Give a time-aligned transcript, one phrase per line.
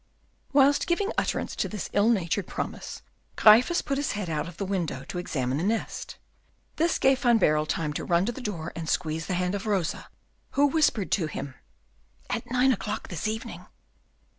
[0.51, 3.03] Whilst giving utterance to this ill natured promise,
[3.35, 6.17] Gryphus put his head out of the window to examine the nest.
[6.77, 9.67] This gave Van Baerle time to run to the door, and squeeze the hand of
[9.67, 10.09] Rosa,
[10.53, 11.53] who whispered to him,
[12.31, 13.67] "At nine o'clock this evening."